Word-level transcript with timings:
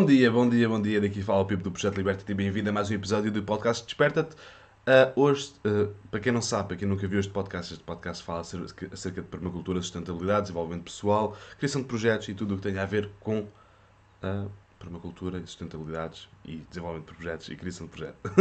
Bom 0.00 0.06
dia, 0.06 0.30
bom 0.30 0.48
dia, 0.48 0.66
bom 0.66 0.80
dia. 0.80 0.98
Daqui 0.98 1.20
fala 1.20 1.42
o 1.42 1.44
Pipo 1.44 1.62
do 1.62 1.70
Projeto 1.70 1.98
Liberta 1.98 2.24
e 2.26 2.34
bem-vindo 2.34 2.70
a 2.70 2.72
mais 2.72 2.90
um 2.90 2.94
episódio 2.94 3.30
do 3.30 3.42
podcast 3.42 3.84
Desperta-te. 3.84 4.34
Uh, 4.34 5.12
hoje, 5.14 5.52
uh, 5.62 5.94
para 6.10 6.20
quem 6.20 6.32
não 6.32 6.40
sabe, 6.40 6.68
para 6.68 6.76
quem 6.78 6.88
nunca 6.88 7.06
viu 7.06 7.20
este 7.20 7.30
podcast, 7.30 7.74
este 7.74 7.84
podcast 7.84 8.24
fala 8.24 8.40
acerca 8.40 9.20
de 9.20 9.28
permacultura, 9.28 9.78
sustentabilidade, 9.82 10.44
desenvolvimento 10.44 10.84
pessoal, 10.84 11.36
criação 11.58 11.82
de 11.82 11.86
projetos 11.86 12.30
e 12.30 12.34
tudo 12.34 12.54
o 12.54 12.56
que 12.56 12.62
tem 12.62 12.78
a 12.78 12.86
ver 12.86 13.10
com 13.20 13.46
a 14.22 14.46
permacultura, 14.78 15.38
sustentabilidades 15.40 16.30
e 16.46 16.64
desenvolvimento 16.70 17.10
de 17.10 17.16
projetos 17.16 17.48
e 17.50 17.56
criação 17.56 17.86
de 17.86 17.92
projetos. 17.92 18.32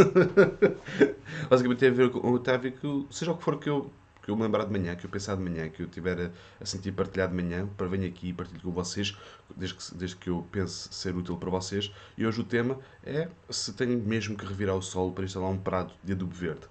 Basicamente 1.50 1.80
tem 1.80 1.90
a 1.90 1.94
ver 1.94 2.10
com, 2.10 2.38
tem 2.38 2.54
a 2.54 2.72
com 2.72 3.06
seja 3.12 3.34
o 3.34 3.38
que 3.38 3.44
for 3.44 3.60
que 3.60 3.70
eu 3.70 3.92
que 4.22 4.30
eu 4.30 4.36
me 4.36 4.44
lembrar 4.44 4.66
de 4.66 4.72
manhã, 4.72 4.96
que 4.96 5.06
eu 5.06 5.10
pensar 5.10 5.36
de 5.36 5.42
manhã, 5.42 5.70
que 5.70 5.82
eu 5.82 5.88
tiver 5.88 6.20
a, 6.20 6.32
a 6.62 6.66
sentir 6.66 6.92
partilhado 6.92 7.36
de 7.36 7.42
manhã, 7.44 7.68
para 7.78 7.88
venho 7.88 8.08
aqui 8.08 8.30
e 8.30 8.34
partilho 8.34 8.62
com 8.62 8.72
vocês, 8.72 9.18
desde 9.56 9.76
que, 9.76 9.96
desde 9.96 10.16
que 10.18 10.30
eu 10.30 10.46
pense 10.52 10.90
ser 10.92 11.16
útil 11.16 11.38
para 11.38 11.50
vocês. 11.50 11.92
E 12.18 12.26
hoje 12.26 12.42
o 12.42 12.44
tema 12.44 12.80
é 13.04 13.30
se 13.50 13.74
tenho 13.74 13.98
mesmo 14.00 14.38
que 14.38 14.46
revirar 14.46 14.76
o 14.76 14.82
solo 14.82 15.12
para 15.12 15.26
instalar 15.26 15.50
um 15.50 15.58
prado 15.58 15.94
de 16.04 16.14
adubo 16.14 16.34
verde. 16.34 16.68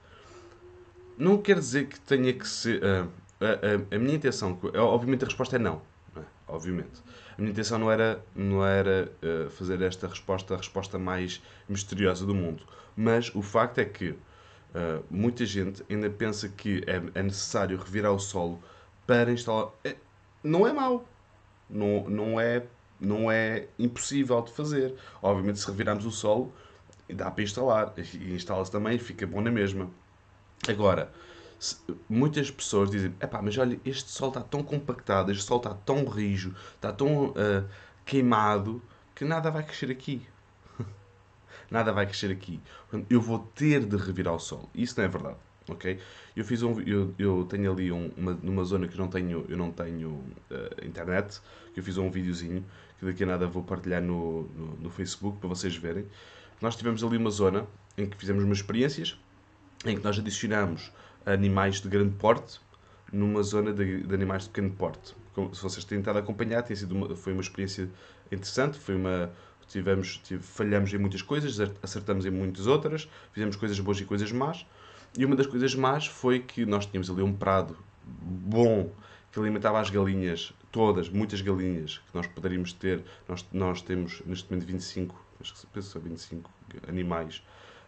Não 1.16 1.38
quer 1.38 1.58
dizer 1.58 1.88
que 1.88 1.98
tenha 2.00 2.32
que 2.32 2.46
ser. 2.46 2.82
Uh, 2.82 3.08
a, 3.40 3.94
a, 3.94 3.96
a, 3.96 3.98
minha 3.98 4.14
intenção, 4.14 4.58
obviamente 4.74 5.24
a 5.24 5.26
resposta 5.26 5.56
é 5.56 5.58
não. 5.58 5.82
não 6.14 6.22
é? 6.22 6.26
Obviamente. 6.46 7.02
A 7.36 7.40
minha 7.40 7.52
intenção 7.52 7.78
não 7.78 7.90
era, 7.90 8.24
não 8.34 8.64
era 8.64 9.10
uh, 9.22 9.50
fazer 9.50 9.80
esta 9.82 10.06
resposta 10.06 10.54
a 10.54 10.56
resposta 10.56 10.98
mais 10.98 11.42
misteriosa 11.68 12.24
do 12.24 12.34
mundo. 12.34 12.62
Mas 12.96 13.32
o 13.34 13.42
facto 13.42 13.78
é 13.78 13.84
que 13.84 14.16
Uh, 14.78 15.02
muita 15.10 15.44
gente 15.44 15.84
ainda 15.90 16.08
pensa 16.08 16.48
que 16.48 16.84
é, 16.86 17.02
é, 17.18 17.22
necessário 17.22 17.76
revirar 17.76 18.12
o 18.12 18.18
solo 18.20 18.62
para 19.04 19.32
instalar. 19.32 19.70
É, 19.82 19.96
não 20.40 20.68
é 20.68 20.72
mau. 20.72 21.04
Não, 21.68 22.08
não, 22.08 22.40
é, 22.40 22.64
não 23.00 23.28
é 23.28 23.66
impossível 23.76 24.40
de 24.40 24.52
fazer. 24.52 24.94
Obviamente, 25.20 25.58
se 25.58 25.66
revirarmos 25.66 26.06
o 26.06 26.12
solo, 26.12 26.52
dá 27.12 27.28
para 27.28 27.42
instalar. 27.42 27.92
E 27.96 28.34
instala-se 28.34 28.70
também 28.70 28.94
e 28.94 28.98
fica 29.00 29.26
bom 29.26 29.40
na 29.40 29.50
mesma. 29.50 29.90
Agora, 30.68 31.10
se, 31.58 31.76
muitas 32.08 32.48
pessoas 32.48 32.88
dizem: 32.88 33.12
Epá, 33.20 33.42
mas 33.42 33.58
olha, 33.58 33.80
este 33.84 34.10
solo 34.12 34.30
está 34.30 34.42
tão 34.42 34.62
compactado, 34.62 35.32
este 35.32 35.42
solo 35.42 35.60
está 35.60 35.74
tão 35.74 36.04
rijo, 36.04 36.54
está 36.76 36.92
tão 36.92 37.30
uh, 37.30 37.68
queimado, 38.06 38.80
que 39.12 39.24
nada 39.24 39.50
vai 39.50 39.64
crescer 39.64 39.90
aqui 39.90 40.24
nada 41.70 41.92
vai 41.92 42.06
crescer 42.06 42.30
aqui. 42.30 42.60
Eu 43.08 43.20
vou 43.20 43.38
ter 43.38 43.84
de 43.84 43.96
revirar 43.96 44.34
o 44.34 44.38
solo. 44.38 44.68
Isso 44.74 44.94
não 44.98 45.04
é 45.04 45.08
verdade. 45.08 45.36
Ok? 45.68 45.98
Eu 46.34 46.44
fiz 46.44 46.62
um, 46.62 46.80
eu, 46.80 47.14
eu 47.18 47.44
tenho 47.44 47.70
ali 47.70 47.92
um, 47.92 48.10
uma, 48.16 48.32
numa 48.42 48.64
zona 48.64 48.88
que 48.88 48.94
eu 48.94 48.98
não 48.98 49.08
tenho, 49.08 49.44
eu 49.48 49.56
não 49.56 49.70
tenho 49.70 50.10
uh, 50.50 50.86
internet, 50.86 51.40
que 51.74 51.80
eu 51.80 51.84
fiz 51.84 51.98
um 51.98 52.10
videozinho 52.10 52.64
que 52.98 53.04
daqui 53.04 53.22
a 53.22 53.26
nada 53.26 53.46
vou 53.46 53.62
partilhar 53.62 54.02
no, 54.02 54.42
no, 54.54 54.76
no, 54.76 54.90
Facebook 54.90 55.38
para 55.38 55.48
vocês 55.48 55.76
verem. 55.76 56.06
Nós 56.60 56.74
tivemos 56.74 57.04
ali 57.04 57.16
uma 57.16 57.30
zona 57.30 57.66
em 57.96 58.06
que 58.06 58.16
fizemos 58.16 58.42
umas 58.42 58.58
experiências 58.58 59.18
em 59.84 59.96
que 59.96 60.02
nós 60.02 60.18
adicionamos 60.18 60.90
animais 61.24 61.80
de 61.80 61.88
grande 61.88 62.14
porte 62.16 62.60
numa 63.12 63.42
zona 63.42 63.72
de, 63.72 64.02
de 64.02 64.14
animais 64.14 64.44
de 64.44 64.48
pequeno 64.48 64.70
porte. 64.70 65.14
Como, 65.34 65.54
se 65.54 65.62
vocês 65.62 65.84
têm 65.84 65.98
estado 65.98 66.16
a 66.16 66.20
acompanhar, 66.20 66.62
tem 66.62 66.74
sido 66.74 66.92
uma, 66.92 67.14
foi 67.14 67.32
uma 67.32 67.42
experiência 67.42 67.88
interessante, 68.32 68.78
foi 68.78 68.96
uma, 68.96 69.30
tivemos, 69.68 70.18
tive, 70.24 70.42
falhamos 70.42 70.92
em 70.92 70.98
muitas 70.98 71.22
coisas, 71.22 71.58
acertamos 71.82 72.26
em 72.26 72.30
muitas 72.30 72.66
outras, 72.66 73.08
fizemos 73.32 73.56
coisas 73.56 73.78
boas 73.80 74.00
e 74.00 74.04
coisas 74.04 74.32
más. 74.32 74.66
E 75.16 75.24
uma 75.24 75.36
das 75.36 75.46
coisas 75.46 75.74
más 75.74 76.06
foi 76.06 76.40
que 76.40 76.66
nós 76.66 76.86
tínhamos 76.86 77.10
ali 77.10 77.22
um 77.22 77.32
prado 77.32 77.76
bom 78.04 78.90
que 79.30 79.38
alimentava 79.38 79.80
as 79.80 79.90
galinhas, 79.90 80.52
todas, 80.72 81.08
muitas 81.08 81.40
galinhas 81.40 81.98
que 81.98 82.14
nós 82.14 82.26
poderíamos 82.26 82.72
ter. 82.72 83.04
Nós, 83.28 83.44
nós 83.52 83.82
temos 83.82 84.22
neste 84.26 84.50
momento 84.50 84.66
25, 84.66 85.14
acho 85.40 85.54
que 85.54 85.66
penso 85.66 86.00
25 86.00 86.50
animais 86.88 87.42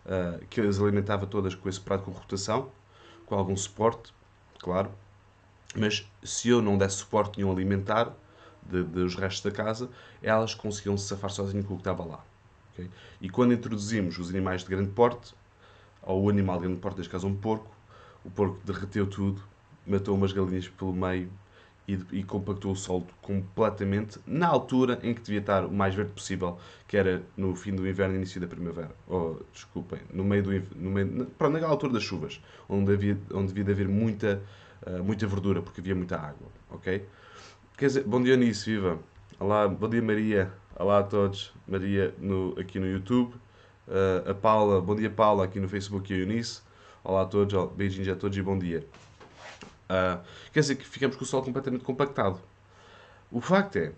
uh, 0.07 0.45
que 0.47 0.61
as 0.61 0.81
alimentava 0.81 1.27
todas 1.27 1.55
com 1.55 1.69
esse 1.69 1.81
prado 1.81 2.03
com 2.05 2.11
rotação, 2.11 2.71
com 3.27 3.35
algum 3.35 3.57
suporte, 3.57 4.13
claro. 4.59 4.91
Mas 5.77 6.07
se 6.23 6.49
eu 6.49 6.61
não 6.61 6.77
desse 6.77 6.97
suporte 6.97 7.39
nenhum 7.39 7.53
alimentar, 7.53 8.13
de, 8.69 8.83
dos 8.83 9.15
restos 9.15 9.43
da 9.43 9.51
casa, 9.51 9.89
elas 10.23 10.55
conseguiam 10.55 10.97
se 10.97 11.09
safar 11.09 11.31
sozinhas 11.31 11.67
com 11.67 11.75
o 11.75 11.77
que 11.77 11.83
estava 11.83 12.05
lá. 12.05 12.25
Okay? 12.73 12.91
E 13.21 13.29
quando 13.29 13.53
introduzimos 13.53 14.19
os 14.19 14.31
animais 14.31 14.63
de 14.63 14.71
grande 14.71 14.91
porte, 14.91 15.35
ou 16.03 16.25
o 16.25 16.31
animal 16.31 16.59
de 16.59 16.67
grande 16.67 16.81
porte, 16.81 16.99
neste 16.99 17.11
caso 17.11 17.27
um 17.27 17.35
porco, 17.35 17.71
o 18.25 18.31
porco 18.31 18.59
derreteu 18.65 19.07
tudo, 19.07 19.43
matou 19.87 20.15
umas 20.15 20.33
galinhas 20.33 20.69
pelo 20.69 20.93
meio 20.93 21.31
e, 21.89 21.99
e, 22.13 22.23
compactou 22.23 22.73
o 22.73 22.77
solo 22.77 23.07
completamente 23.21 24.21
na 24.27 24.47
altura 24.47 25.01
em 25.03 25.13
que 25.13 25.21
devia 25.21 25.41
estar 25.41 25.65
o 25.65 25.73
mais 25.73 25.95
verde 25.95 26.13
possível, 26.13 26.59
que 26.87 26.97
era 26.97 27.23
no 27.37 27.57
fim 27.57 27.75
do 27.75 27.89
inverno 27.89 28.15
e 28.15 28.17
início 28.19 28.41
da 28.41 28.47
primavera. 28.47 28.95
Oh, 29.09 29.37
desculpem, 29.53 29.99
no 30.13 30.23
meio 30.23 30.43
do 30.43 30.51
no 30.77 30.91
meio, 30.91 31.27
pronto, 31.37 31.53
naquela 31.53 31.73
altura 31.73 31.95
das 31.95 32.03
chuvas, 32.03 32.41
onde, 32.69 32.93
havia, 32.93 33.19
onde 33.33 33.53
devia 33.53 33.75
haver 33.75 33.89
muita, 33.89 34.41
uh, 34.87 35.03
muita 35.03 35.27
verdura, 35.27 35.63
porque 35.63 35.81
havia 35.81 35.95
muita 35.95 36.17
água. 36.17 36.49
ok? 36.71 37.05
Quer 37.81 37.87
dizer, 37.87 38.05
bom 38.05 38.23
dia 38.23 38.37
nisso, 38.37 38.67
viva. 38.67 38.99
Olá, 39.39 39.67
bom 39.67 39.89
dia 39.89 40.03
Maria. 40.03 40.53
Olá 40.79 40.99
a 40.99 41.03
todos. 41.03 41.51
Maria 41.67 42.15
no, 42.19 42.55
aqui 42.61 42.79
no 42.79 42.87
YouTube. 42.87 43.33
Uh, 43.89 44.31
a 44.31 44.35
Paula, 44.35 44.83
bom 44.83 44.95
dia 44.95 45.09
Paula 45.09 45.47
aqui 45.47 45.59
no 45.59 45.67
Facebook 45.67 46.13
e 46.13 46.17
a 46.17 46.19
Eunice. 46.19 46.61
Olá 47.03 47.23
a 47.23 47.25
todos, 47.25 47.73
beijinhos 47.73 48.07
a 48.11 48.15
todos 48.15 48.37
e 48.37 48.43
bom 48.43 48.59
dia. 48.59 48.87
Uh, 49.89 50.23
quer 50.53 50.61
dizer 50.61 50.75
que 50.77 50.87
ficamos 50.87 51.17
com 51.17 51.25
o 51.25 51.27
solo 51.27 51.43
completamente 51.43 51.83
compactado. 51.83 52.39
O 53.33 53.41
facto 53.41 53.77
é, 53.77 53.95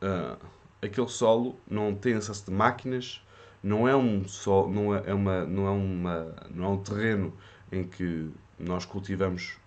uh, 0.00 0.38
aquele 0.80 1.08
solo 1.08 1.60
não 1.70 1.94
tem 1.94 2.14
acesso 2.14 2.46
de 2.46 2.50
máquinas, 2.50 3.22
não 3.62 3.86
é 3.86 3.94
um 3.94 4.26
solo, 4.26 4.72
não 4.72 4.96
é, 4.96 5.02
é 5.04 5.12
uma, 5.12 5.44
não 5.44 5.66
é 5.66 5.70
uma, 5.70 6.34
não 6.48 6.64
é 6.64 6.68
um 6.68 6.78
terreno 6.78 7.34
em 7.70 7.84
que 7.84 8.30
nós 8.58 8.86
cultivamos 8.86 9.58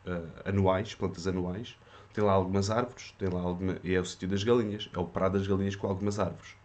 anuais, 0.46 0.96
plantas 0.96 1.28
anuais 1.28 1.78
tem 2.14 2.24
lá 2.24 2.34
algumas 2.34 2.70
árvores, 2.70 3.14
tem 3.18 3.30
lá 3.30 3.42
alguma, 3.42 3.78
é 3.84 4.00
o 4.00 4.06
sítio 4.06 4.28
das 4.28 4.44
galinhas, 4.44 4.90
é 4.94 5.00
o 5.00 5.06
prado 5.06 5.38
das 5.38 5.48
galinhas 5.48 5.76
com 5.76 5.88
algumas 5.88 6.20
árvores. 6.20 6.56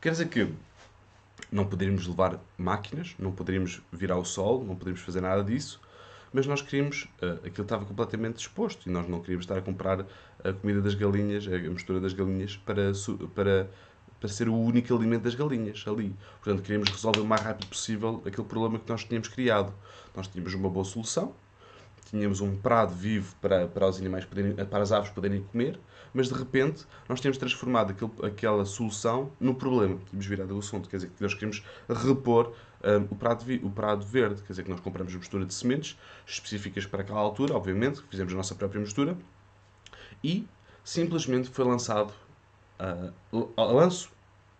Quer 0.00 0.10
dizer 0.10 0.28
que 0.28 0.52
não 1.50 1.66
poderíamos 1.66 2.06
levar 2.06 2.40
máquinas, 2.58 3.14
não 3.18 3.32
poderíamos 3.32 3.80
virar 3.92 4.18
o 4.18 4.24
sol, 4.24 4.64
não 4.64 4.74
poderíamos 4.74 5.00
fazer 5.00 5.20
nada 5.20 5.42
disso, 5.42 5.80
mas 6.32 6.46
nós 6.46 6.60
queríamos, 6.60 7.04
uh, 7.22 7.46
aquilo 7.46 7.62
estava 7.62 7.84
completamente 7.84 8.36
disposto 8.36 8.88
e 8.88 8.92
nós 8.92 9.08
não 9.08 9.20
queríamos 9.20 9.44
estar 9.44 9.56
a 9.56 9.62
comprar 9.62 10.04
a 10.42 10.52
comida 10.52 10.82
das 10.82 10.94
galinhas, 10.94 11.46
a 11.46 11.58
mistura 11.70 12.00
das 12.00 12.12
galinhas, 12.12 12.56
para, 12.56 12.92
para, 13.34 13.70
para 14.18 14.28
ser 14.28 14.48
o 14.48 14.54
único 14.54 14.92
alimento 14.94 15.22
das 15.22 15.36
galinhas 15.36 15.84
ali. 15.86 16.14
Portanto, 16.42 16.62
queríamos 16.62 16.90
resolver 16.90 17.20
o 17.20 17.24
mais 17.24 17.40
rápido 17.40 17.68
possível 17.68 18.20
aquele 18.26 18.48
problema 18.48 18.80
que 18.80 18.90
nós 18.90 19.04
tínhamos 19.04 19.28
criado. 19.28 19.72
Nós 20.14 20.26
tínhamos 20.26 20.52
uma 20.54 20.68
boa 20.68 20.84
solução, 20.84 21.32
tínhamos 22.04 22.40
um 22.40 22.56
prado 22.56 22.94
vivo 22.94 23.34
para, 23.40 23.66
para 23.66 23.88
os 23.88 23.98
animais 23.98 24.24
poderem, 24.24 24.54
para 24.54 24.82
as 24.82 24.92
aves 24.92 25.10
poderem 25.10 25.42
comer, 25.42 25.78
mas 26.12 26.28
de 26.28 26.34
repente 26.34 26.84
nós 27.08 27.20
tínhamos 27.20 27.38
transformado 27.38 27.90
aquele, 27.90 28.10
aquela 28.26 28.64
solução 28.64 29.30
no 29.40 29.54
problema. 29.54 29.98
Tínhamos 30.08 30.26
virado 30.26 30.54
o 30.54 30.58
assunto, 30.58 30.88
quer 30.88 30.96
dizer, 30.96 31.10
que 31.10 31.22
nós 31.22 31.34
queríamos 31.34 31.62
repor 31.88 32.52
um, 32.84 33.04
o, 33.10 33.16
prado, 33.16 33.44
o 33.62 33.70
prado 33.70 34.04
verde, 34.04 34.42
quer 34.42 34.52
dizer, 34.52 34.62
que 34.62 34.70
nós 34.70 34.80
compramos 34.80 35.14
mistura 35.14 35.44
de 35.44 35.54
sementes 35.54 35.98
específicas 36.26 36.86
para 36.86 37.02
aquela 37.02 37.20
altura, 37.20 37.54
obviamente, 37.54 38.02
fizemos 38.08 38.32
a 38.32 38.36
nossa 38.36 38.54
própria 38.54 38.80
mistura, 38.80 39.16
e 40.22 40.46
simplesmente 40.84 41.48
foi 41.48 41.64
lançado 41.64 42.12
uh, 43.32 43.54
lanço, 43.56 44.10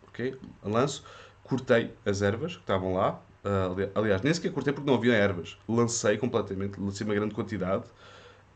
ok? 0.08 0.38
A 0.62 0.68
lanço, 0.68 1.04
cortei 1.42 1.94
as 2.04 2.22
ervas 2.22 2.54
que 2.54 2.62
estavam 2.62 2.94
lá, 2.94 3.20
Uh, 3.44 3.90
aliás, 3.94 4.22
nem 4.22 4.32
sequer 4.32 4.52
cortei 4.52 4.72
porque 4.72 4.88
não 4.88 4.96
havia 4.96 5.12
ervas. 5.14 5.58
Lancei 5.68 6.16
completamente, 6.16 6.80
lancei 6.80 7.06
uma 7.06 7.14
grande 7.14 7.34
quantidade 7.34 7.84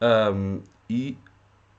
um, 0.01 0.63
e 0.89 1.19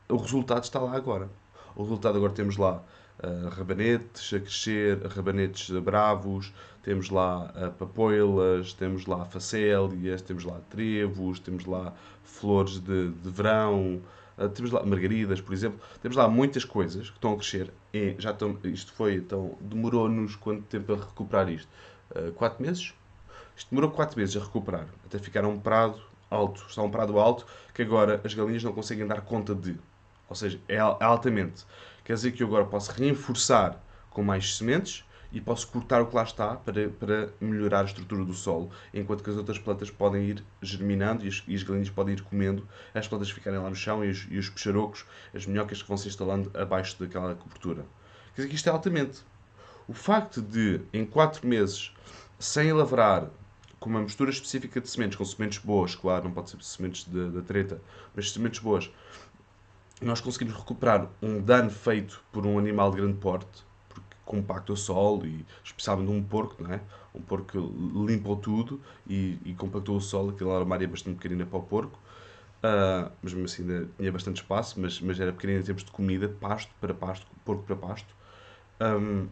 o 0.07 0.17
resultado 0.17 0.63
está 0.63 0.79
lá 0.79 0.95
agora. 0.95 1.27
O 1.75 1.81
resultado 1.81 2.17
agora 2.17 2.33
temos 2.33 2.57
lá 2.57 2.83
uh, 3.23 3.49
rabanetes 3.49 4.33
a 4.33 4.39
crescer, 4.39 5.01
rabanetes 5.07 5.69
bravos, 5.79 6.53
temos 6.83 7.09
lá 7.09 7.51
uh, 7.55 7.71
papoilas, 7.71 8.73
temos 8.73 9.05
lá 9.05 9.25
facélias, 9.25 10.21
temos 10.21 10.43
lá 10.43 10.59
trevos, 10.69 11.39
temos 11.39 11.65
lá 11.65 11.93
flores 12.23 12.79
de, 12.79 13.09
de 13.09 13.29
verão, 13.29 14.01
temos 14.47 14.71
lá 14.71 14.85
margaridas, 14.85 15.41
por 15.41 15.53
exemplo. 15.53 15.79
Temos 16.01 16.15
lá 16.15 16.29
muitas 16.29 16.63
coisas 16.63 17.09
que 17.09 17.17
estão 17.17 17.33
a 17.33 17.35
crescer. 17.35 17.73
E 17.93 18.15
já 18.17 18.31
estão, 18.31 18.57
isto 18.63 18.93
foi, 18.93 19.15
então, 19.15 19.57
demorou-nos 19.59 20.35
quanto 20.35 20.63
tempo 20.63 20.93
a 20.93 20.95
recuperar 20.95 21.49
isto? 21.49 21.67
Uh, 22.15 22.31
quatro 22.31 22.63
meses? 22.63 22.93
Isto 23.59 23.71
demorou 23.71 23.91
4 23.91 24.17
meses 24.17 24.37
a 24.37 24.39
recuperar, 24.39 24.87
até 25.05 25.19
ficar 25.19 25.43
um 25.43 25.59
prado 25.59 26.01
alto. 26.31 26.65
Está 26.69 26.81
um 26.81 26.89
prado 26.89 27.19
alto 27.19 27.45
que 27.73 27.81
agora 27.81 28.21
as 28.23 28.33
galinhas 28.33 28.63
não 28.63 28.71
conseguem 28.71 29.05
dar 29.05 29.19
conta 29.19 29.53
de. 29.53 29.75
Ou 30.29 30.35
seja, 30.35 30.61
é 30.65 30.77
altamente. 30.77 31.65
Quer 32.05 32.13
dizer 32.13 32.31
que 32.31 32.41
eu 32.41 32.47
agora 32.47 32.63
posso 32.63 32.89
reforçar 32.93 33.77
com 34.11 34.23
mais 34.23 34.55
sementes 34.55 35.03
e 35.31 35.39
posso 35.39 35.67
cortar 35.67 36.01
o 36.01 36.07
que 36.07 36.15
lá 36.15 36.23
está 36.23 36.55
para, 36.55 36.89
para 36.89 37.29
melhorar 37.39 37.81
a 37.81 37.85
estrutura 37.85 38.25
do 38.25 38.33
solo, 38.33 38.71
enquanto 38.93 39.23
que 39.23 39.29
as 39.29 39.35
outras 39.35 39.59
plantas 39.59 39.89
podem 39.89 40.23
ir 40.23 40.43
germinando 40.61 41.25
e 41.25 41.27
as, 41.27 41.43
e 41.47 41.55
as 41.55 41.63
galinhas 41.63 41.89
podem 41.89 42.15
ir 42.15 42.21
comendo, 42.21 42.67
as 42.93 43.07
plantas 43.07 43.29
ficarem 43.29 43.59
lá 43.59 43.69
no 43.69 43.75
chão 43.75 44.03
e 44.03 44.09
os, 44.09 44.27
e 44.29 44.37
os 44.37 44.49
pecharocos, 44.49 45.05
as 45.33 45.45
minhocas 45.45 45.81
que 45.81 45.87
vão 45.87 45.97
se 45.97 46.07
instalando 46.07 46.51
abaixo 46.59 46.99
daquela 46.99 47.35
cobertura. 47.35 47.85
Quer 48.35 48.41
dizer 48.41 48.49
que 48.49 48.55
isto 48.55 48.67
é 48.67 48.71
altamente. 48.71 49.23
O 49.87 49.93
facto 49.93 50.41
de, 50.41 50.81
em 50.93 51.05
4 51.05 51.47
meses, 51.47 51.91
sem 52.37 52.71
lavrar, 52.73 53.29
com 53.79 53.89
uma 53.89 54.01
mistura 54.01 54.29
específica 54.29 54.81
de 54.81 54.89
sementes, 54.89 55.17
com 55.17 55.25
sementes 55.25 55.59
boas, 55.59 55.95
claro, 55.95 56.25
não 56.25 56.31
pode 56.31 56.49
ser 56.49 56.61
sementes 56.61 57.05
da 57.05 57.41
treta, 57.41 57.81
mas 58.15 58.31
sementes 58.31 58.59
boas, 58.59 58.91
nós 60.01 60.21
conseguimos 60.21 60.55
recuperar 60.57 61.07
um 61.21 61.41
dano 61.41 61.69
feito 61.69 62.23
por 62.31 62.45
um 62.45 62.57
animal 62.57 62.91
de 62.91 62.97
grande 62.97 63.17
porte, 63.17 63.65
compacta 64.29 64.71
o 64.71 64.77
solo, 64.77 65.25
e 65.25 65.43
especialmente 65.63 66.11
um 66.11 66.23
porco, 66.23 66.61
não 66.61 66.71
é? 66.71 66.79
Um 67.15 67.19
porco 67.19 67.57
limpou 68.05 68.35
tudo 68.35 68.79
e, 69.07 69.39
e 69.43 69.55
compactou 69.55 69.97
o 69.97 70.01
solo, 70.01 70.29
aquela 70.29 70.59
armária 70.59 70.85
é 70.85 70.87
bastante 70.87 71.15
pequenina 71.15 71.47
para 71.47 71.57
o 71.57 71.63
porco, 71.63 71.97
uh, 72.63 73.11
mas 73.23 73.33
mesmo 73.33 73.45
assim 73.45 73.63
ainda 73.63 73.89
tinha 73.97 74.11
bastante 74.11 74.37
espaço, 74.37 74.79
mas, 74.79 75.01
mas 75.01 75.19
era 75.19 75.33
pequenina 75.33 75.61
em 75.61 75.63
termos 75.63 75.83
de 75.83 75.89
comida, 75.89 76.29
pasto 76.29 76.71
para 76.79 76.93
pasto, 76.93 77.25
porco 77.43 77.63
para 77.63 77.75
pasto. 77.75 78.15
Um, 78.79 79.27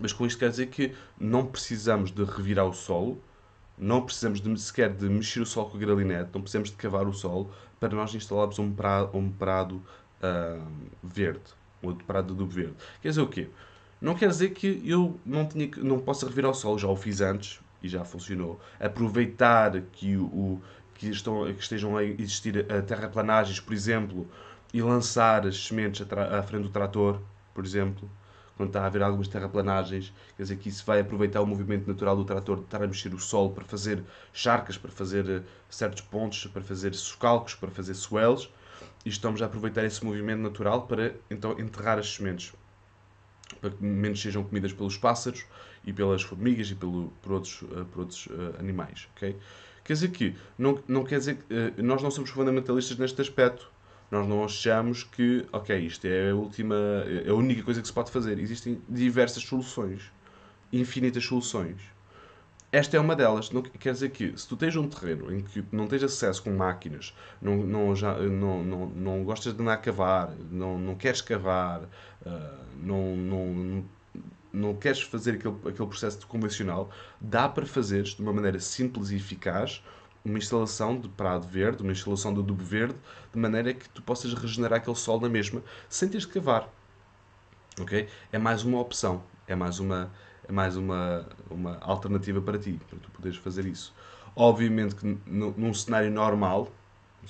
mas 0.00 0.14
com 0.14 0.24
isto 0.24 0.38
quer 0.38 0.48
dizer 0.48 0.68
que 0.68 0.94
não 1.20 1.44
precisamos 1.44 2.10
de 2.10 2.24
revirar 2.24 2.66
o 2.66 2.72
solo, 2.72 3.20
não 3.76 4.00
precisamos 4.00 4.40
de, 4.40 4.58
sequer 4.58 4.94
de 4.94 5.10
mexer 5.10 5.40
o 5.40 5.46
solo 5.46 5.68
com 5.68 5.76
a 5.76 5.80
gralinete, 5.80 6.30
não 6.32 6.40
precisamos 6.40 6.70
de 6.70 6.76
cavar 6.76 7.06
o 7.06 7.12
solo 7.12 7.50
para 7.78 7.94
nós 7.94 8.14
instalarmos 8.14 8.58
um 8.58 8.72
prado, 8.72 9.14
um 9.14 9.30
prado 9.30 9.74
uh, 10.22 10.66
verde, 11.02 11.52
um 11.82 11.94
prado 11.94 12.28
de 12.28 12.32
adubo 12.32 12.50
verde. 12.50 12.76
Quer 13.02 13.10
dizer 13.10 13.20
o 13.20 13.28
quê? 13.28 13.50
Não 14.00 14.14
quer 14.14 14.28
dizer 14.28 14.50
que 14.50 14.82
eu 14.84 15.18
não, 15.24 15.46
tinha, 15.46 15.70
não 15.78 15.98
possa 15.98 16.26
revirar 16.26 16.50
o 16.50 16.54
solo, 16.54 16.78
já 16.78 16.88
o 16.88 16.96
fiz 16.96 17.20
antes 17.20 17.60
e 17.82 17.88
já 17.88 18.04
funcionou. 18.04 18.60
Aproveitar 18.78 19.80
que, 19.92 20.16
o, 20.16 20.60
que, 20.94 21.08
estão, 21.08 21.44
que 21.52 21.62
estejam 21.62 21.96
a 21.96 22.04
existir 22.04 22.66
terraplanagens, 22.86 23.60
por 23.60 23.72
exemplo, 23.72 24.28
e 24.72 24.82
lançar 24.82 25.46
as 25.46 25.66
sementes 25.66 26.06
à 26.10 26.42
frente 26.42 26.64
do 26.64 26.68
trator, 26.68 27.20
por 27.54 27.64
exemplo 27.64 28.08
quando 28.56 28.70
está 28.70 28.82
a 28.82 28.86
haver 28.86 29.02
algumas 29.02 29.28
terraplanagens, 29.28 30.12
quer 30.36 30.42
dizer 30.42 30.56
que 30.56 30.68
isso 30.68 30.84
vai 30.86 31.00
aproveitar 31.00 31.42
o 31.42 31.46
movimento 31.46 31.86
natural 31.86 32.16
do 32.16 32.24
trator 32.24 32.56
de 32.56 32.64
estar 32.64 32.82
a 32.82 32.86
mexer 32.86 33.12
o 33.12 33.18
solo 33.18 33.50
para 33.50 33.64
fazer 33.64 34.02
charcas, 34.32 34.78
para 34.78 34.90
fazer 34.90 35.28
eh, 35.28 35.42
certos 35.68 36.00
pontos, 36.00 36.46
para 36.46 36.62
fazer 36.62 36.94
socalcos, 36.94 37.54
para 37.54 37.70
fazer 37.70 37.94
swells, 37.94 38.48
e 39.04 39.10
estamos 39.10 39.42
a 39.42 39.46
aproveitar 39.46 39.84
esse 39.84 40.02
movimento 40.04 40.40
natural 40.40 40.86
para 40.86 41.14
então 41.30 41.52
enterrar 41.60 41.98
as 41.98 42.14
sementes, 42.14 42.54
para 43.60 43.70
que 43.70 43.82
menos 43.82 44.20
sejam 44.20 44.42
comidas 44.42 44.72
pelos 44.72 44.96
pássaros 44.96 45.44
e 45.84 45.92
pelas 45.92 46.22
formigas 46.22 46.70
e 46.70 46.74
pelo, 46.74 47.12
por 47.22 47.32
outros, 47.32 47.62
uh, 47.62 47.84
por 47.92 48.00
outros 48.00 48.26
uh, 48.26 48.58
animais. 48.58 49.08
Okay? 49.16 49.36
Quer 49.84 49.92
dizer 49.92 50.08
que, 50.10 50.34
não, 50.58 50.82
não 50.88 51.04
quer 51.04 51.18
dizer 51.18 51.36
que 51.36 51.54
uh, 51.54 51.82
nós 51.82 52.02
não 52.02 52.10
somos 52.10 52.30
fundamentalistas 52.30 52.98
neste 52.98 53.20
aspecto, 53.20 53.70
nós 54.10 54.26
não 54.26 54.44
achamos 54.44 55.02
que, 55.02 55.44
ok, 55.52 55.76
isto 55.78 56.06
é 56.06 56.30
a 56.30 56.34
última, 56.34 56.76
é 57.24 57.28
a 57.28 57.34
única 57.34 57.62
coisa 57.62 57.80
que 57.80 57.88
se 57.88 57.92
pode 57.92 58.10
fazer. 58.10 58.38
Existem 58.38 58.80
diversas 58.88 59.42
soluções, 59.42 60.12
infinitas 60.72 61.24
soluções. 61.24 61.95
Esta 62.72 62.96
é 62.96 63.00
uma 63.00 63.14
delas. 63.14 63.50
Não, 63.50 63.62
quer 63.62 63.92
dizer 63.92 64.10
que, 64.10 64.36
se 64.36 64.46
tu 64.46 64.56
tens 64.56 64.76
um 64.76 64.88
terreno 64.88 65.32
em 65.32 65.40
que 65.40 65.64
não 65.72 65.86
tens 65.86 66.02
acesso 66.02 66.42
com 66.42 66.50
máquinas, 66.50 67.14
não, 67.40 67.56
não, 67.58 67.94
já, 67.94 68.14
não, 68.18 68.62
não, 68.62 68.86
não 68.86 69.24
gostas 69.24 69.54
de 69.54 69.62
andar 69.62 69.74
a 69.74 69.78
cavar, 69.78 70.30
não, 70.50 70.78
não 70.78 70.94
queres 70.94 71.20
cavar, 71.20 71.82
uh, 71.82 72.64
não, 72.82 73.16
não, 73.16 73.84
não 74.52 74.74
queres 74.74 75.00
fazer 75.02 75.34
aquele, 75.34 75.54
aquele 75.60 75.88
processo 75.88 76.26
convencional, 76.26 76.90
dá 77.20 77.48
para 77.48 77.64
fazeres 77.64 78.10
de 78.10 78.22
uma 78.22 78.32
maneira 78.32 78.58
simples 78.58 79.10
e 79.10 79.16
eficaz 79.16 79.82
uma 80.26 80.38
instalação 80.38 80.98
de 80.98 81.08
prado 81.08 81.46
verde, 81.46 81.82
uma 81.82 81.92
instalação 81.92 82.34
de 82.34 82.40
adubo 82.40 82.64
verde, 82.64 82.96
de 83.32 83.38
maneira 83.38 83.72
que 83.72 83.88
tu 83.88 84.02
possas 84.02 84.34
regenerar 84.34 84.80
aquele 84.80 84.96
solo 84.96 85.20
na 85.22 85.28
mesma, 85.28 85.62
sem 85.88 86.08
teres 86.08 86.26
de 86.26 86.32
cavar. 86.32 86.68
Ok? 87.80 88.08
É 88.32 88.38
mais 88.38 88.64
uma 88.64 88.80
opção, 88.80 89.22
é 89.46 89.54
mais 89.54 89.78
uma, 89.78 90.10
é 90.48 90.52
mais 90.52 90.76
uma, 90.76 91.26
uma 91.50 91.78
alternativa 91.80 92.40
para 92.40 92.58
ti, 92.58 92.80
para 92.88 92.98
tu 92.98 93.10
poderes 93.10 93.38
fazer 93.38 93.66
isso. 93.66 93.94
Obviamente 94.34 94.94
que 94.94 95.18
num 95.26 95.72
cenário 95.74 96.10
normal, 96.10 96.70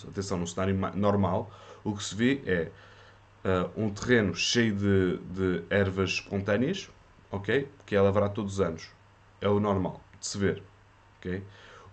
atenção, 0.08 0.38
num 0.38 0.46
cenário 0.46 0.76
normal, 0.94 1.50
o 1.84 1.94
que 1.94 2.02
se 2.02 2.14
vê 2.14 2.42
é 2.44 2.70
uh, 3.44 3.70
um 3.80 3.90
terreno 3.90 4.34
cheio 4.34 4.74
de, 4.74 5.18
de 5.18 5.64
ervas 5.70 6.10
espontâneas, 6.10 6.90
ok? 7.30 7.68
Que 7.86 7.94
é 7.94 8.00
lavrar 8.00 8.30
todos 8.30 8.54
os 8.54 8.60
anos. 8.60 8.90
É 9.40 9.48
o 9.48 9.60
normal 9.60 10.00
de 10.18 10.26
se 10.26 10.38
ver, 10.38 10.62
ok? 11.18 11.42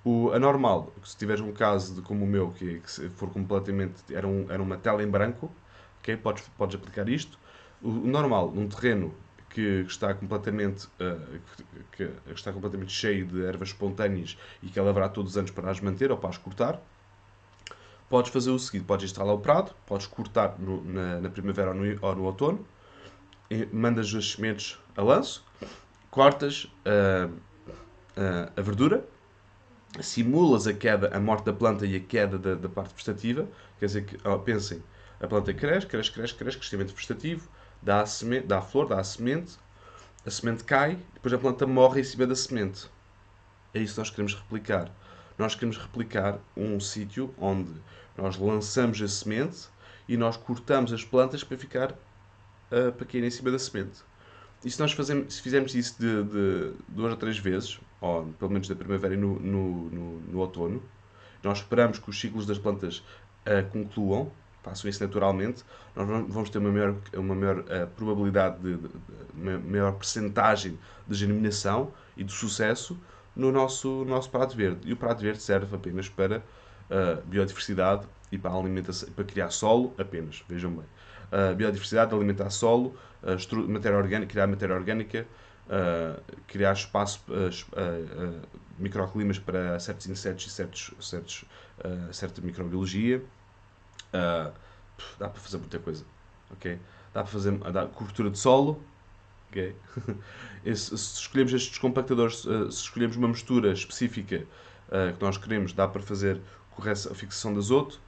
O 0.04 0.32
anormal, 0.32 0.92
se 1.04 1.16
tiveres 1.16 1.42
um 1.42 1.54
caso 1.54 1.96
de, 1.96 2.02
como 2.02 2.26
o 2.26 2.28
meu, 2.28 2.50
que, 2.52 2.80
que 2.80 3.10
for 3.10 3.30
completamente. 3.30 4.04
Era, 4.14 4.28
um, 4.28 4.48
era 4.50 4.62
uma 4.62 4.78
tela 4.78 5.02
em 5.02 5.08
branco, 5.08 5.50
okay? 6.00 6.18
podes, 6.18 6.44
podes 6.58 6.76
aplicar 6.76 7.08
isto. 7.08 7.40
O 7.82 7.90
normal, 7.90 8.52
num 8.52 8.68
terreno 8.68 9.14
que, 9.54 9.86
está 9.88 10.14
completamente 10.14 10.88
uh, 11.00 11.40
que, 11.92 12.08
que, 12.08 12.34
está 12.34 12.52
completamente 12.52 12.92
cheio 12.92 13.26
de 13.28 13.46
ervas 13.46 13.70
espontâneas 13.70 14.38
e 14.62 14.68
que 14.68 14.80
ela 14.80 14.90
haverá 14.90 15.08
todos 15.08 15.32
os 15.32 15.38
anos 15.38 15.52
para 15.52 15.70
as 15.70 15.80
manter 15.80 16.12
ou 16.12 16.18
para 16.18 16.32
as 16.32 16.38
cortar, 16.38 16.82
podes 18.10 18.32
fazer 18.32 18.50
o 18.50 18.58
seguinte: 18.58 18.86
podes 18.86 19.06
instalar 19.06 19.34
o 19.34 19.40
prado, 19.40 19.74
podes 19.86 20.08
cortar 20.08 20.60
no, 20.60 20.84
na, 20.84 21.22
na, 21.22 21.30
primavera 21.30 21.70
ou 21.70 21.76
no, 21.76 22.00
ou 22.02 22.16
no 22.16 22.24
outono, 22.24 22.66
mandas 23.72 24.14
as 24.16 24.32
sementes 24.32 24.80
a 24.98 25.04
lanço, 25.04 25.46
cortas 26.10 26.66
uh, 26.86 27.32
uh, 28.18 28.52
a 28.58 28.62
verdura 28.62 29.06
simulas 30.02 30.66
a 30.66 30.74
queda, 30.74 31.16
a 31.16 31.20
morte 31.20 31.46
da 31.46 31.54
planta 31.54 31.86
e 31.86 31.96
a 31.96 32.00
queda 32.00 32.38
da, 32.38 32.56
da 32.56 32.68
parte 32.68 32.94
vegetativa, 32.94 33.48
quer 33.80 33.86
dizer 33.86 34.06
que, 34.06 34.18
oh, 34.28 34.40
pensem, 34.40 34.82
a 35.20 35.28
planta 35.28 35.54
cresce, 35.54 35.86
cresce, 35.86 36.12
cresce, 36.12 36.34
cresce, 36.34 36.58
crescimento 36.58 36.94
vegetativo, 36.94 37.48
dá 37.84 38.06
semente, 38.06 38.48
dá 38.48 38.60
a 38.60 38.62
flor, 38.62 38.88
dá 38.88 39.00
a 39.00 39.04
semente, 39.04 39.58
a 40.26 40.32
semente 40.32 40.64
cai, 40.64 40.98
depois 41.14 41.34
a 41.34 41.38
planta 41.38 41.68
morre 41.68 42.02
em 42.02 42.04
cima 42.04 42.26
da 42.26 42.36
semente. 42.36 42.90
É 43.74 43.80
isso 43.80 43.94
que 43.94 44.00
nós 44.00 44.10
queremos 44.10 44.36
replicar. 44.36 44.92
Nós 45.38 45.56
queremos 45.56 45.78
replicar 45.78 46.40
um 46.56 46.80
sítio 46.80 47.34
onde 47.38 47.72
nós 48.18 48.38
lançamos 48.38 49.02
a 49.02 49.08
semente 49.08 49.68
e 50.08 50.16
nós 50.16 50.38
cortamos 50.38 50.94
as 50.94 51.04
plantas 51.04 51.44
para 51.44 51.58
ficar 51.58 51.92
uh, 51.92 52.92
para 52.92 53.06
cair 53.06 53.24
em 53.24 53.30
cima 53.30 53.52
da 53.52 53.60
semente. 53.60 54.02
E 54.64 54.72
se 54.72 54.80
nós 54.80 54.94
fazemos, 54.94 55.34
se 55.34 55.42
fizermos 55.42 55.76
isso 55.76 56.00
de, 56.00 56.24
de 56.24 56.74
duas 56.88 57.12
ou 57.12 57.18
três 57.18 57.38
vezes, 57.38 57.80
ou 58.00 58.26
pelo 58.40 58.52
menos 58.52 58.68
da 58.68 58.76
primavera 58.76 59.14
e 59.14 59.18
no, 59.18 59.40
no, 59.40 59.90
no, 59.90 60.20
no 60.22 60.40
outono. 60.40 60.82
Nós 61.42 61.58
esperamos 61.58 62.00
que 62.00 62.10
os 62.10 62.18
ciclos 62.18 62.46
das 62.46 62.58
plantas 62.58 63.00
uh, 63.46 63.70
concluam, 63.72 64.32
façam 64.64 64.90
isso 64.90 65.04
naturalmente, 65.04 65.64
nós 65.96 66.08
vamos 66.08 66.50
ter 66.50 66.58
uma 66.58 66.72
maior, 66.72 66.96
uma 67.16 67.36
maior 67.36 67.60
uh, 67.60 67.88
probabilidade, 67.96 68.58
de, 68.60 68.78
de, 68.78 68.88
de, 68.88 69.70
maior 69.70 69.92
percentagem 69.94 70.80
de 71.08 71.16
germinação 71.16 71.92
e 72.16 72.24
de 72.24 72.32
sucesso 72.32 72.98
no 73.36 73.52
nosso, 73.52 74.06
nosso 74.06 74.30
prato 74.30 74.56
verde. 74.56 74.88
E 74.88 74.94
o 74.94 74.98
prato 74.98 75.22
verde 75.22 75.42
serve 75.42 75.76
apenas 75.76 76.08
para 76.08 76.38
uh, 76.38 77.22
biodiversidade 77.26 78.08
e 78.32 78.38
para, 78.38 78.54
alimentação, 78.54 79.10
para 79.10 79.26
criar 79.26 79.50
solo 79.52 79.94
apenas, 79.98 80.44
vejam 80.48 80.72
bem. 80.72 80.86
Uh, 81.32 81.56
biodiversidade, 81.56 82.14
alimentar 82.14 82.50
solo, 82.50 82.96
uh, 83.22 83.70
matéria 83.70 83.98
orgânica, 83.98 84.32
criar 84.32 84.48
matéria 84.48 84.76
orgânica, 84.76 85.28
criar 86.46 86.74
espaço, 86.74 87.24
microclimas 88.78 89.40
para 89.40 89.80
certos 89.80 90.08
insetos 90.08 90.46
e 90.46 90.50
certos, 90.50 90.94
certos, 91.00 91.46
certa 92.12 92.42
microbiologia. 92.42 93.24
Dá 95.20 95.30
para 95.30 95.42
fazer 95.42 95.58
muita 95.58 95.80
coisa. 95.80 96.06
ok 96.52 96.80
Dá 97.14 97.22
para 97.22 97.32
fazer 97.32 97.52
dá 97.58 97.86
cobertura 97.88 98.30
de 98.30 98.38
solo. 98.40 98.82
ok 99.50 99.76
se, 100.76 100.96
escolhemos 100.96 101.54
estes 101.54 101.78
compactadores, 101.78 102.42
se 102.42 102.68
escolhemos 102.70 103.16
uma 103.16 103.28
mistura 103.28 103.72
específica 103.72 104.46
que 105.18 105.24
nós 105.24 105.38
queremos, 105.38 105.74
dá 105.74 105.88
para 105.88 106.02
fazer 106.02 106.40
correção, 106.72 107.14
fixação 107.16 107.54
de 107.54 107.60
azoto, 107.60 108.00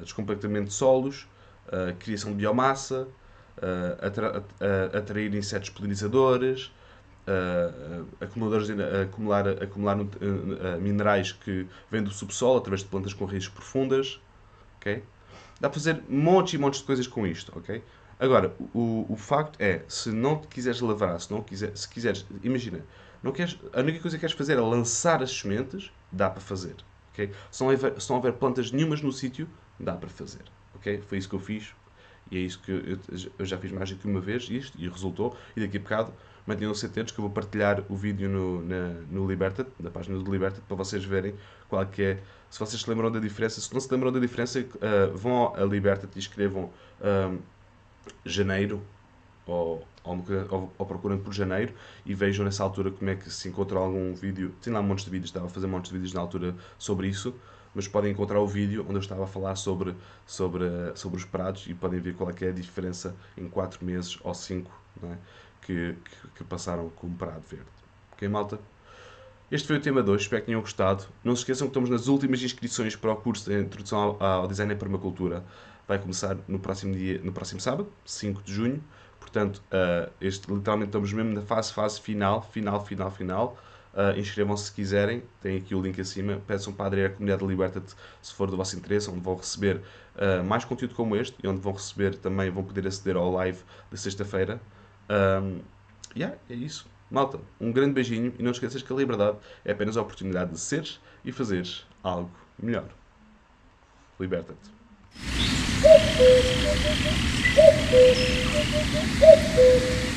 descompactamento 0.00 0.68
de 0.68 0.74
solos, 0.74 1.26
criação 1.98 2.30
de 2.30 2.38
biomassa, 2.38 3.06
atrair 4.92 5.34
insetos 5.34 5.70
polinizadores, 5.70 6.70
uh, 7.26 8.06
acumuladores 8.20 8.66
de, 8.66 8.74
uh, 8.74 9.02
acumular, 9.02 9.48
acumular 9.48 10.00
uh, 10.00 10.80
minerais 10.80 11.32
que 11.32 11.66
vêm 11.90 12.02
do 12.02 12.10
subsolo 12.10 12.58
através 12.58 12.82
de 12.82 12.88
plantas 12.88 13.12
com 13.14 13.24
raízes 13.24 13.48
profundas. 13.48 14.20
Okay? 14.78 15.02
Dá 15.62 15.68
para 15.70 15.78
fazer 15.78 16.02
montes 16.08 16.54
e 16.54 16.58
montes 16.58 16.80
de 16.80 16.86
coisas 16.86 17.06
com 17.06 17.24
isto. 17.24 17.56
Okay? 17.56 17.84
Agora, 18.18 18.52
o, 18.74 19.06
o 19.08 19.14
facto 19.14 19.60
é, 19.60 19.82
se 19.86 20.10
não 20.10 20.36
te 20.36 20.48
quiseres 20.48 20.80
lavrar, 20.80 21.20
se 21.20 21.30
não 21.30 21.40
quiser, 21.40 21.76
se 21.76 21.88
quiseres, 21.88 22.26
imagina, 22.42 22.84
não 23.22 23.30
queres, 23.30 23.56
a 23.72 23.78
única 23.78 24.00
coisa 24.00 24.16
que 24.16 24.22
queres 24.22 24.34
fazer 24.34 24.54
é 24.54 24.60
lançar 24.60 25.22
as 25.22 25.30
sementes, 25.30 25.92
dá 26.10 26.28
para 26.28 26.40
fazer. 26.40 26.74
Okay? 27.12 27.30
Se, 27.48 27.62
não 27.62 27.70
houver, 27.70 28.00
se 28.00 28.10
não 28.10 28.16
houver 28.16 28.32
plantas 28.32 28.72
nenhumas 28.72 29.00
no 29.02 29.12
sítio, 29.12 29.48
dá 29.78 29.94
para 29.94 30.08
fazer. 30.08 30.42
Okay? 30.74 31.00
Foi 31.06 31.18
isso 31.18 31.28
que 31.28 31.36
eu 31.36 31.38
fiz 31.38 31.72
e 32.28 32.38
é 32.38 32.40
isso 32.40 32.58
que 32.60 32.72
eu, 32.72 32.98
eu 33.38 33.44
já 33.44 33.56
fiz 33.56 33.70
mais 33.70 33.88
do 33.90 33.96
que 33.96 34.08
uma 34.08 34.20
vez 34.20 34.48
isto 34.50 34.76
e 34.80 34.88
resultou. 34.88 35.36
E 35.54 35.60
daqui 35.60 35.76
a 35.76 35.80
bocado 35.80 36.12
mantenham-se 36.44 36.86
atentos 36.86 37.12
que 37.12 37.20
eu 37.20 37.22
vou 37.22 37.30
partilhar 37.30 37.84
o 37.88 37.94
vídeo 37.94 38.28
no, 38.28 38.62
na, 38.62 38.88
no 39.10 39.28
Liberta, 39.28 39.64
na 39.78 39.90
página 39.90 40.18
do 40.18 40.32
Liberta, 40.32 40.60
para 40.66 40.76
vocês 40.76 41.04
verem 41.04 41.34
qual 41.68 41.86
que 41.86 42.02
é. 42.02 42.22
Se 42.52 42.58
vocês 42.58 42.82
se 42.82 42.90
lembram 42.90 43.10
da 43.10 43.18
diferença, 43.18 43.62
se 43.62 43.72
não 43.72 43.80
se 43.80 43.90
lembram 43.90 44.12
da 44.12 44.20
diferença, 44.20 44.60
uh, 44.60 45.16
vão 45.16 45.54
a 45.56 45.64
Liberta 45.64 46.06
e 46.14 46.18
escrevam 46.18 46.64
uh, 47.00 47.40
janeiro 48.26 48.82
ou, 49.46 49.82
ou, 50.04 50.70
ou, 50.76 50.86
procurem 50.86 51.16
por 51.16 51.32
janeiro 51.32 51.72
e 52.04 52.14
vejam 52.14 52.44
nessa 52.44 52.62
altura 52.62 52.90
como 52.90 53.08
é 53.08 53.16
que 53.16 53.30
se 53.30 53.48
encontra 53.48 53.78
algum 53.78 54.14
vídeo. 54.14 54.54
Tem 54.60 54.70
lá 54.70 54.82
montes 54.82 55.06
de 55.06 55.10
vídeos, 55.10 55.30
estava 55.30 55.46
a 55.46 55.48
fazer 55.48 55.66
montes 55.66 55.90
de 55.90 55.96
vídeos 55.96 56.12
na 56.12 56.20
altura 56.20 56.54
sobre 56.78 57.08
isso, 57.08 57.34
mas 57.74 57.88
podem 57.88 58.12
encontrar 58.12 58.38
o 58.38 58.46
vídeo 58.46 58.82
onde 58.86 58.96
eu 58.96 59.00
estava 59.00 59.24
a 59.24 59.26
falar 59.26 59.56
sobre, 59.56 59.94
sobre, 60.26 60.66
sobre 60.94 61.16
os 61.16 61.24
pratos 61.24 61.66
e 61.68 61.72
podem 61.72 62.00
ver 62.00 62.14
qual 62.16 62.28
é, 62.28 62.34
é 62.38 62.48
a 62.50 62.52
diferença 62.52 63.16
em 63.34 63.48
4 63.48 63.82
meses 63.82 64.18
ou 64.22 64.34
5 64.34 64.70
é? 65.04 65.16
que, 65.62 65.94
que, 66.04 66.28
que, 66.36 66.44
passaram 66.44 66.90
com 66.90 67.06
o 67.06 67.14
prado 67.14 67.44
verde. 67.48 67.64
Ok, 68.12 68.28
malta? 68.28 68.60
Este 69.52 69.68
foi 69.68 69.76
o 69.76 69.80
tema 69.82 70.02
2, 70.02 70.22
espero 70.22 70.40
que 70.40 70.46
tenham 70.46 70.62
gostado. 70.62 71.04
Não 71.22 71.36
se 71.36 71.42
esqueçam 71.42 71.66
que 71.66 71.72
estamos 71.72 71.90
nas 71.90 72.08
últimas 72.08 72.42
inscrições 72.42 72.96
para 72.96 73.12
o 73.12 73.16
curso 73.16 73.50
de 73.50 73.60
Introdução 73.60 74.16
ao, 74.18 74.22
ao 74.22 74.48
Design 74.48 74.72
e 74.72 74.76
Permacultura. 74.76 75.44
Vai 75.86 75.98
começar 75.98 76.38
no 76.48 76.58
próximo, 76.58 76.94
dia, 76.94 77.20
no 77.22 77.34
próximo 77.34 77.60
sábado, 77.60 77.92
5 78.02 78.42
de 78.44 78.50
junho. 78.50 78.82
Portanto, 79.20 79.62
uh, 79.66 80.10
este, 80.22 80.50
literalmente 80.50 80.88
estamos 80.88 81.12
mesmo 81.12 81.34
na 81.34 81.42
fase, 81.42 81.70
fase 81.70 82.00
final, 82.00 82.40
final, 82.40 82.82
final, 82.82 83.10
final. 83.10 83.58
Uh, 83.92 84.18
Inscrevam-se 84.18 84.64
se 84.64 84.72
quiserem, 84.72 85.22
tem 85.42 85.58
aqui 85.58 85.74
o 85.74 85.82
link 85.82 86.00
acima. 86.00 86.40
Peçam 86.46 86.72
para 86.72 86.86
aderir 86.86 87.06
à 87.08 87.10
comunidade 87.10 87.44
Liberta-te 87.44 87.94
se 88.22 88.32
for 88.32 88.50
do 88.50 88.56
vosso 88.56 88.74
interesse, 88.74 89.10
onde 89.10 89.20
vão 89.20 89.36
receber 89.36 89.82
uh, 90.16 90.42
mais 90.42 90.64
conteúdo 90.64 90.94
como 90.94 91.14
este 91.14 91.36
e 91.44 91.46
onde 91.46 91.60
vão 91.60 91.74
receber 91.74 92.14
também, 92.14 92.50
vão 92.50 92.64
poder 92.64 92.86
aceder 92.86 93.16
ao 93.16 93.30
live 93.30 93.58
de 93.90 94.00
sexta-feira. 94.00 94.58
Um, 95.10 95.60
yeah, 96.16 96.38
é 96.48 96.54
isso. 96.54 96.90
Malta, 97.12 97.38
um 97.60 97.70
grande 97.70 97.92
beijinho 97.92 98.34
e 98.38 98.42
não 98.42 98.52
esqueças 98.52 98.82
que 98.82 98.90
a 98.90 98.96
liberdade 98.96 99.36
é 99.66 99.72
apenas 99.72 99.98
a 99.98 100.00
oportunidade 100.00 100.52
de 100.52 100.58
seres 100.58 100.98
e 101.22 101.30
fazeres 101.30 101.86
algo 102.02 102.30
melhor. 102.58 102.88
Liberta-te. 104.18 104.72